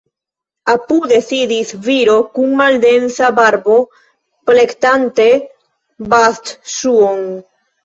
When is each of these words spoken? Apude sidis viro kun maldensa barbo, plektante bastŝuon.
Apude 0.71 1.19
sidis 1.25 1.73
viro 1.87 2.15
kun 2.37 2.55
maldensa 2.63 3.29
barbo, 3.41 3.77
plektante 4.53 5.31
bastŝuon. 6.17 7.25